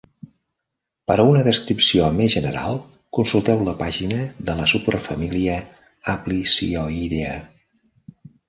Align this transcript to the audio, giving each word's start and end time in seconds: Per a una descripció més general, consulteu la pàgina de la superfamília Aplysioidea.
Per 1.11 1.17
a 1.23 1.25
una 1.31 1.43
descripció 1.47 2.07
més 2.15 2.31
general, 2.37 2.79
consulteu 3.19 3.61
la 3.69 3.77
pàgina 3.83 4.25
de 4.49 4.57
la 4.63 4.67
superfamília 4.75 5.61
Aplysioidea. 6.19 7.39